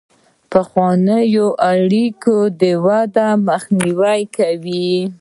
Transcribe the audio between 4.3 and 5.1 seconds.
کوي.